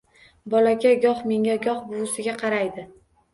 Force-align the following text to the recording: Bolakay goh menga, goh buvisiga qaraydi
Bolakay 0.53 0.95
goh 1.03 1.21
menga, 1.33 1.59
goh 1.67 1.85
buvisiga 1.91 2.35
qaraydi 2.41 2.89